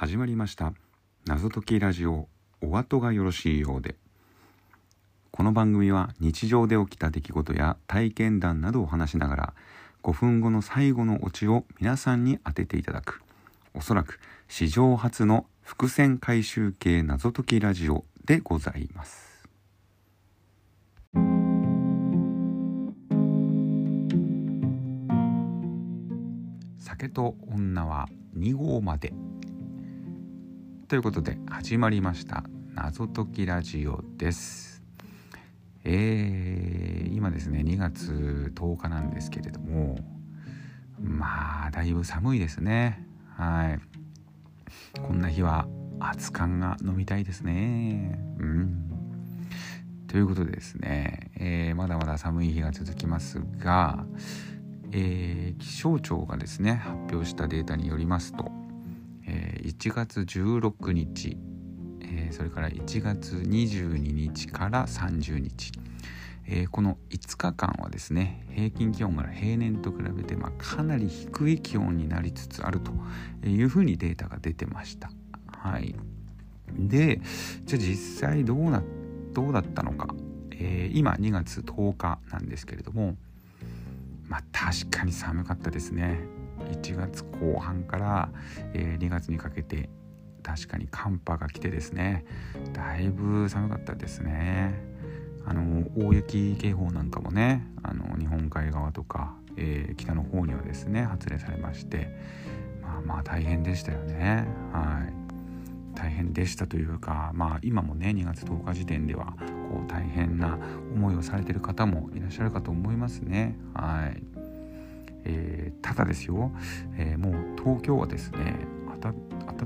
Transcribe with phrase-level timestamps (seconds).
[0.00, 0.72] 始まりました。
[1.26, 2.26] 謎解きラジオ
[2.62, 3.96] お後がよろしいようで。
[5.30, 9.54] この番組は日常で起きた出来事や体験談などを話しながら
[10.02, 13.20] 5分後の最後のオチを皆さんに当てていただく。
[13.74, 14.18] おそらく
[14.48, 19.46] 史上初の伏線回収系謎解きラジオでございます。
[26.78, 29.12] 酒と女は2号まで。
[30.90, 32.42] ということで始まりました
[32.74, 34.82] 謎解きラジオです。
[35.84, 40.00] えー、今ですね2月10日なんですけれども
[41.00, 43.06] まあだいぶ寒いですね。
[43.36, 45.00] はい。
[45.00, 45.68] こんな日は
[46.00, 48.18] 熱燗が飲みたいですね。
[48.40, 48.90] うん。
[50.08, 54.04] ということでですね、えー、まだまだ寒い日が続きますが、
[54.90, 58.50] えー、気象庁がですね発表したデータによりますと
[59.26, 61.36] え1月16日、
[62.02, 65.72] えそれから1月22日から30日、
[66.46, 72.92] えこの5日間はですね平均気温が平年と比べて、まあ、かなり低い気温になりつつあると
[73.46, 75.10] いうふうにデータが出てました。
[75.46, 75.94] はい、
[76.74, 77.20] で
[77.64, 78.82] じゃあ実際どうな
[79.32, 80.14] どうだったのか、
[80.50, 83.16] えー、今2月10日なんですけれども
[84.28, 86.39] まあ確かに寒かったですね。
[86.72, 88.28] 1月後半から、
[88.74, 89.88] え、2月にかけて
[90.42, 92.24] 確かに寒波が来てですね。
[92.72, 94.74] だいぶ寒かったですね。
[95.46, 102.14] あの大雪警報なんかもねあの日本海側とか、えー、北の方にはですね発令されまして
[102.82, 104.46] まあまあ大変でしたよね。
[104.72, 105.20] はい。
[105.92, 109.34] 大変でしたというかまあ今もね2月10日時点では
[109.70, 110.58] こう大変な
[110.94, 113.56] 思いをされてる方もいらっしゃるかと思いますね。
[113.74, 114.22] はい。
[115.24, 116.52] えー、ただですよ、
[116.96, 118.54] えー、もう東京はですね
[119.00, 119.12] 暖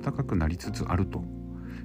[0.00, 1.22] かくなりつつあると、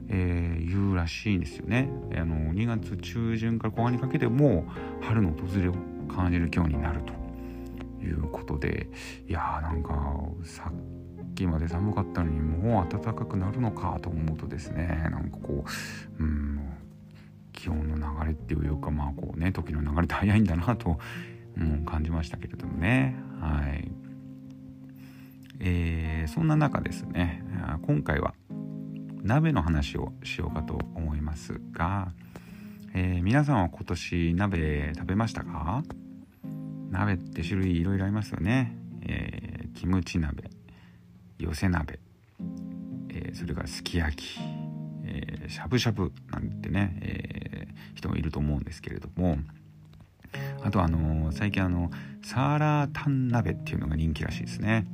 [0.07, 4.65] えー、いうらしいんですよねあの2月中旬から後半にかけても
[5.01, 5.73] 春の訪れを
[6.07, 7.13] 感じる今日になると
[8.01, 8.87] いうことで
[9.27, 9.93] いやーなんか
[10.43, 15.65] さっきまで寒かったのにもう暖かくなるのかと思うとですねなんかこ
[16.17, 16.61] ううん
[17.51, 20.97] 気温の流れっていうかまあこうね時の流れって早いんだなと
[21.59, 23.15] うん、感じましたけれどもね。
[23.39, 23.91] はい。
[25.61, 27.43] えー、そんな中ですね、
[27.81, 28.33] 今回は
[29.21, 32.13] 鍋の話をしようかと思いますが、
[32.93, 35.83] えー、皆さんは今年鍋食べましたか？
[36.89, 38.75] 鍋って種類いろいろありますよね。
[39.01, 40.49] えー、キムチ鍋、
[41.37, 41.99] 寄せ鍋、
[43.09, 44.39] え、それからすき焼き、
[45.03, 49.37] え、しゃぶしゃぶなんてね、えー、人もいると思うんですけれども、
[50.63, 51.91] あとあの最近あの
[52.23, 54.85] サーラータン鍋っていうのが人気らしいですね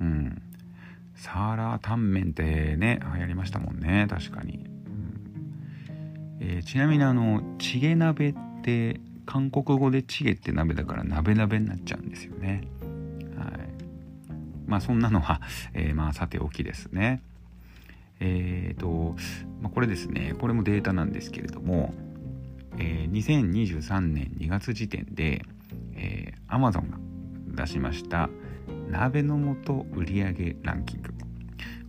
[0.00, 0.42] うん。
[1.14, 6.38] サーラータンメンってね流行りましたもんね確かに、うん。
[6.40, 12.62] えー、ちなみにあのチゲ鍋って韓国語でチゲって鍋だから鍋鍋になっちゃうんですよね。
[13.36, 13.50] はい。
[14.66, 15.40] まあそんなのは、
[15.74, 17.22] えー、まあさておきですね。
[18.20, 19.16] えっ、ー、と、
[19.60, 21.92] まあ、これですねこれもデータなんですけれども
[22.78, 25.42] えー、2023年2月時点で、
[25.94, 28.30] えー、Amazon が出しました
[28.88, 31.14] 鍋の素売上ランキング。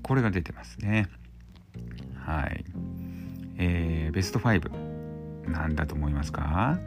[0.01, 1.07] これが出てますね。
[2.15, 2.65] はい。
[3.57, 6.79] えー、ベスト5なんだと思いますか？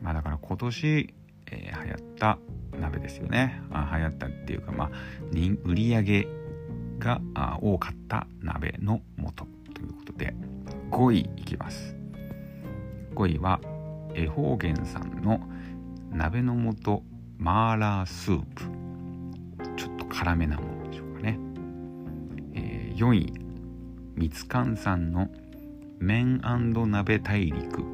[0.00, 1.14] まあだから今年、
[1.50, 2.38] えー、流行った
[2.80, 3.60] 鍋ですよね。
[3.70, 4.90] あ流行ったっていうかまあ
[5.64, 6.28] 売り上げ
[6.98, 7.20] が
[7.60, 10.34] 多かった鍋の素ということで
[10.90, 11.96] 5位いきます。
[13.14, 13.60] 5位は
[14.14, 15.40] 恵方源さんの
[16.10, 17.02] 鍋の素
[17.38, 18.77] マーラースープ。
[20.18, 21.38] 辛めなものでしょうかね、
[22.54, 23.32] えー、4位
[24.16, 25.28] みつかんさんの
[26.00, 27.84] 麺鍋大陸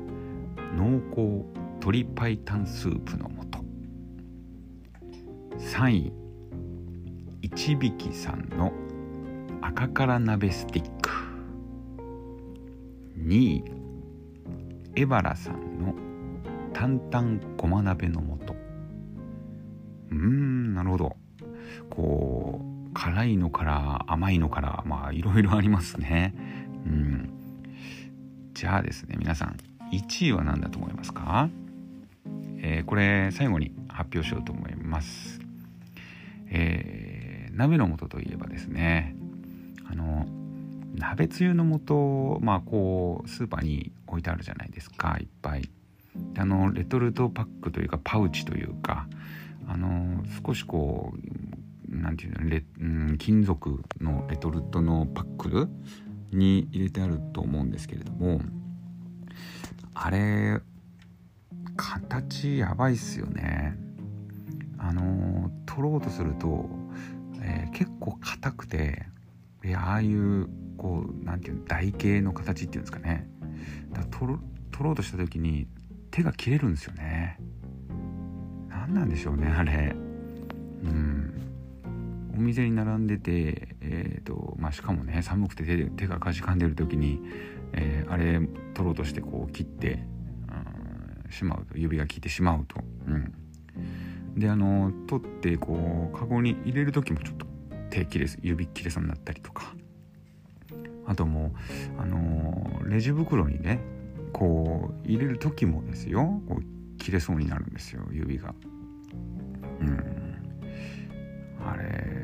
[0.74, 1.44] 濃厚
[1.80, 3.30] 鶏白湯スープの
[5.58, 6.12] 素3位
[7.42, 8.72] 一匹さんの
[9.60, 11.10] 赤辛鍋スティック
[13.18, 13.64] 2位
[14.96, 15.94] エバラさんの
[16.72, 18.54] 担々ごま鍋の素
[20.10, 21.23] うーんなるほど
[21.90, 26.34] こう辛いのから甘いのからまあいろいろありますね。
[26.86, 27.30] うん。
[28.54, 29.56] じゃあですね皆さん
[29.90, 31.48] 1位は何だと思いますか、
[32.58, 35.40] えー、これ最後に発表しようと思います。
[36.48, 39.16] えー、鍋の素といえばですね
[39.90, 40.26] あの
[40.94, 45.68] 鍋つゆの素まあこうスーパーに置いてあるじゃないですかいっぱい。
[46.38, 49.08] あのレトルトパックというかパウチというか
[49.66, 51.18] あの少しこう
[52.02, 55.68] なんていうのレ、うん、金属のレトルトのパックル
[56.32, 58.40] に入れてあると思うんですけれども
[59.94, 60.60] あれ
[61.76, 63.76] 形やばいっすよね。
[64.78, 66.68] あの取ろうとすると、
[67.40, 69.06] えー、結構硬くて
[69.62, 73.28] でああいうこうなんていうの台形の形っていうんですかね。
[73.92, 74.38] だ取ろ
[74.70, 75.66] 取ろうとした時に
[76.10, 77.38] 手が切れるんですよね。
[78.68, 79.94] 何なんでしょうねあれ。
[80.82, 81.53] うん
[82.36, 87.20] お店に並んでて、えーとまあ、しかもね寒くて手手がかじかんでる時に、
[87.72, 88.40] えー、あれ
[88.74, 90.04] 取ろうとしてこう切って
[91.30, 93.32] しまうと指が切ってしまうと、うん、
[94.36, 97.46] であの取ってこうカゴに入れる時もちょっと
[97.90, 99.74] 手切れ指切れそうになったりとか。
[101.06, 101.52] あとも
[101.98, 103.80] うあのレジ袋にね
[104.32, 106.40] こう入れる時もですよ。
[106.48, 108.54] こう切れそうになるんですよ指が。
[109.80, 110.24] うん。
[111.66, 112.23] あれ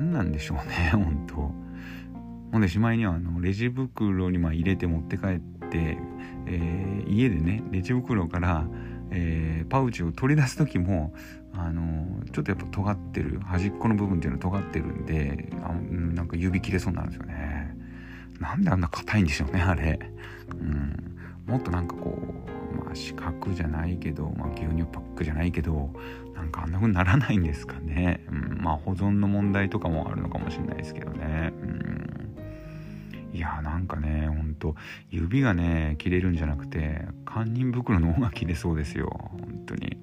[0.00, 1.54] 何なんでしょうね 本当。
[2.52, 5.38] ほんでしまいにはあのレジ袋にま入れて持って帰っ
[5.70, 5.98] て、
[6.46, 8.66] えー、家でねレジ袋から
[9.10, 11.12] えー、パウチを取り出す時も
[11.52, 17.76] あのちょっとやっぱ尖ってる端っこの部分っていうのは尖ってるんであなんか指切れそうになるんですよね。
[18.38, 19.98] なんであんな硬いんでしょうねあれ、
[20.48, 22.29] うん、もっとなんかこう
[22.94, 25.90] 四角じゃないけど、まあ、牛乳パックじゃないけど
[26.34, 32.36] なんかあんな風にならないんですかね、うん、まあ保存の問題とかもあるのかもしれないですけどね、うん。
[33.32, 34.74] いやーなんかねほんと
[35.10, 39.30] 指がね切れるんじゃなくて堪忍袋の方が切れそうですよ。
[39.32, 39.96] 本当に。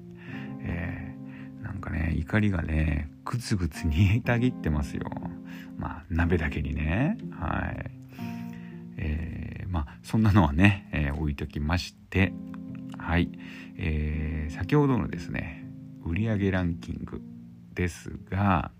[0.62, 5.10] えー、なんかね怒りがねグツグツ煮えたぎってますよ。
[5.76, 7.18] まあ鍋だけにね。
[7.38, 7.90] はい。
[8.96, 12.32] えー、まあそんなのはね、えー、置いときまして。
[12.96, 13.30] はい、
[13.76, 15.64] えー、先ほどのですね
[16.04, 17.20] 売上ランキング
[17.74, 18.70] ですが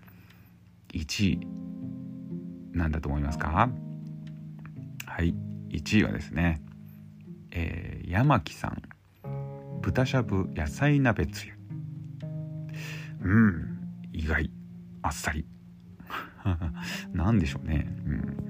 [0.93, 1.47] 1位
[2.73, 3.69] なんだと思いますか？
[5.05, 5.35] はい。
[5.69, 6.61] 1位はですね、
[7.51, 8.81] えー、山木さん。
[9.81, 11.53] 豚しゃぶ野菜鍋つゆ。
[13.21, 13.79] うん。
[14.13, 14.51] 意外。
[15.01, 15.45] あっさり。
[17.13, 17.87] 何でしょうね。
[18.05, 18.48] うん。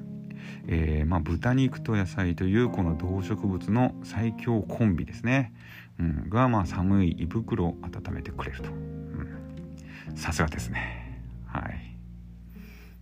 [0.72, 5.52] えー、まあ、豚肉と野菜というこの動植物の最強コンビですね、
[6.00, 8.70] うん、が、まあ、寒い胃袋を温めてくれると。
[8.70, 10.16] うん。
[10.16, 11.24] さすがですね。
[11.48, 11.90] はい。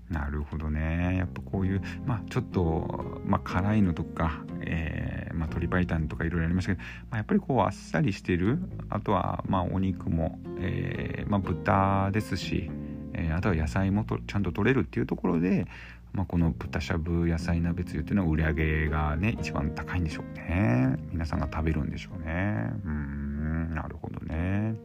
[0.09, 1.17] なるほどね。
[1.17, 8.57] やっぱこういうまあちょっと、まあ、辛いのとか、えーまあ、鶏白湯とかいろいろありましたけど、まあ、やっぱりこうあっさりしてる
[8.89, 12.71] あとはまあお肉も、えーまあ、豚ですし、
[13.13, 15.65] えー、あとは野菜もとちゃんと取れるっていうところで、
[16.13, 20.97] まあ、この豚しゃぶ野菜鍋つゆっていうのは売り上げがね一番高いんでしょうね。
[21.11, 22.71] 皆さんが食べるんでしょうね。
[22.85, 24.75] うんなるほどね。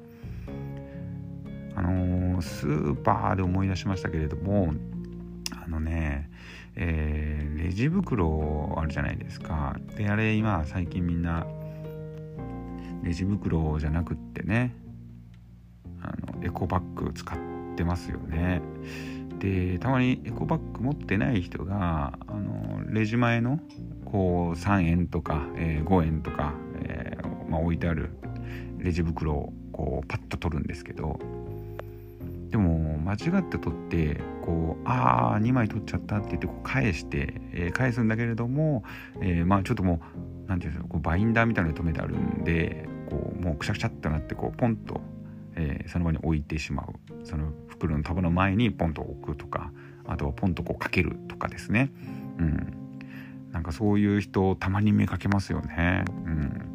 [1.74, 4.74] あのー、スーパーで思い出しましたけれども
[5.64, 6.30] あのね、
[6.76, 9.76] えー、レジ袋あるじゃないですか。
[9.96, 11.46] であれ今最近みんな
[13.02, 14.74] レジ袋じゃなくってね
[16.02, 17.38] あのエコバッグ使っ
[17.74, 18.60] てますよね。
[19.42, 23.58] でたまにエコバッグ持ってない人があのレジ前の
[24.04, 26.54] こう3円とか、えー、5円とか、
[26.84, 28.10] えー、まあ、置いてある
[28.78, 31.18] レジ袋をこうパッと取るんですけど
[32.50, 38.84] でも間違って取ってこうああ2枚取っちゃったって言ってこう返して、えー、返すんだけれども、
[39.20, 39.98] え、まあちょっともう
[40.46, 45.00] 何て言うんですかこうバインダーみたいなの止めてあるんでこうもうくしゃくしゃってなってこうポンと、
[45.56, 47.26] えー、その場に置いてしまう。
[47.26, 49.70] その袋の束の前にポンと置くとか
[50.04, 51.90] あとはポンとこうかけるとかですね。
[52.38, 52.82] うん。
[53.52, 56.04] なんかそういう人たまに見かけますよね。
[56.26, 56.72] うん。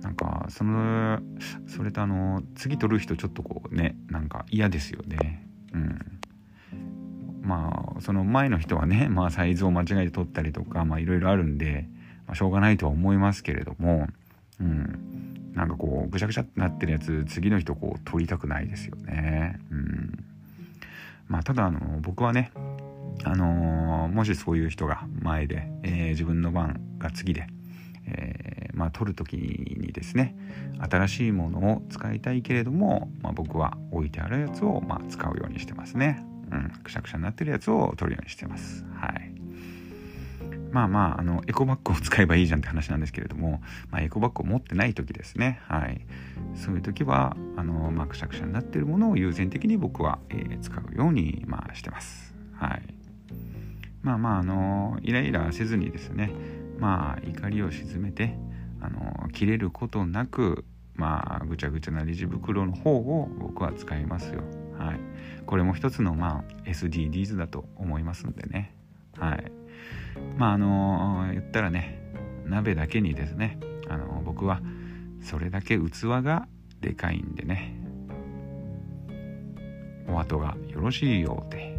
[0.00, 1.20] なんかその
[1.66, 5.46] それとあの次取る人ちょっとこうねなんか嫌ですよね。
[5.74, 5.98] うん。
[7.42, 11.88] まあその前の人はね、まあ、サイズを間違えて取ったりとかいろいろあるんで、
[12.26, 14.06] まあ、しょうがないとは思いますけれども
[14.60, 15.39] うん。
[15.54, 20.24] なんかこうぐちゃぐちゃってなってるやつ次の人こう取りたくないですよねうん
[21.28, 22.52] まあただあの僕はね
[23.24, 27.46] あのー、もしそういう人が前で、えー、自分の番が次で
[28.06, 30.36] えー、まあ、取る時にですね
[30.90, 36.24] 新しいものを使いたいけれども、まあ、僕は置いてあるやつを、まあ、使うようにしてますね。
[36.50, 38.84] うん、くしゃくしゃになってるやつを取るようにしてます。
[38.94, 39.39] はい。
[40.72, 43.60] まあまあ、あの、エコバッグを使えばいいじゃんって話なんですけれども、
[43.90, 45.60] まあ、エコバッグを持ってない時ですね。
[45.68, 46.00] はい。
[46.54, 52.34] そういう時は、あの、まあ、くしゃくしゃになってるものを優先的に僕は、えー、使うように、まあ、してます。
[52.54, 52.82] はい。
[54.02, 56.32] まあまあ、あの、イライラせずにですね、
[56.80, 58.34] まあ怒りを鎮めて
[58.80, 64.42] あの切れることなくまあぐちゃぐちゃなレジ袋の方を僕は使いますよ。
[64.78, 65.00] はい、
[65.44, 68.74] これも一つのまあ SDGs だと思いますんでね
[69.18, 69.52] はい
[70.36, 71.98] まああの言ったらね
[72.46, 74.60] 鍋だけにですねあの僕は
[75.20, 76.48] それだけ器が
[76.80, 77.74] でかいんでね
[80.08, 81.70] お後がよろしいようで。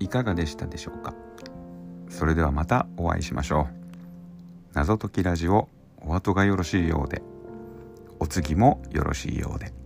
[0.00, 1.12] いかがでしたでしょうか？
[2.18, 4.74] それではまたお会いしましょう。
[4.74, 5.68] 謎解きラジオ
[6.04, 7.22] お後がよろしいようで。
[8.18, 9.77] お次もよろしいようで。